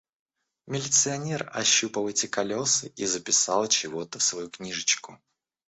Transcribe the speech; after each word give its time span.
Милиционер 0.65 1.51
ощупал 1.53 2.07
эти 2.09 2.25
колёса 2.25 2.87
и 2.87 3.05
записал 3.05 3.67
чего-то 3.67 4.17
в 4.17 4.23
свою 4.23 4.49
книжечку. 4.49 5.19